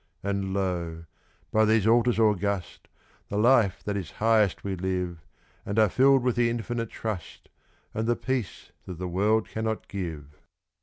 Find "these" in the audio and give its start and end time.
1.63-1.85